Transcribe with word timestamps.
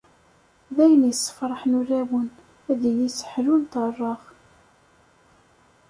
D 0.75 0.77
ayen 0.83 1.03
yessefṛaḥen 1.09 1.77
ulawen, 1.79 2.27
ad 2.71 2.81
iyi-seḥlu 2.91 3.55
nṭerreɣ. 3.63 4.21